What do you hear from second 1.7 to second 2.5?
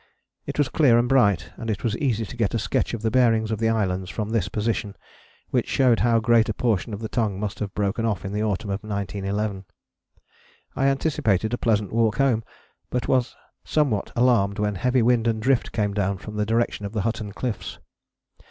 was easy to